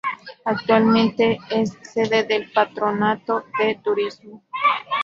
[0.45, 4.43] Actualmente es sede del Patronato de Turismo.